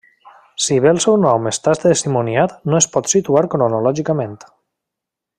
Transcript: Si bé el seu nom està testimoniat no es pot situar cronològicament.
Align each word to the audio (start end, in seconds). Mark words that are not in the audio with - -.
Si 0.67 0.77
bé 0.85 0.89
el 0.91 1.01
seu 1.03 1.17
nom 1.25 1.49
està 1.51 1.75
testimoniat 1.83 2.55
no 2.71 2.79
es 2.81 2.87
pot 2.95 3.11
situar 3.15 3.43
cronològicament. 3.55 4.33